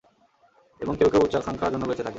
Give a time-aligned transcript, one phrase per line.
[0.79, 2.09] এবং কেউ কেউ উচ্চাকাঙ্ক্ষার জন্য বেঁচে থাকে।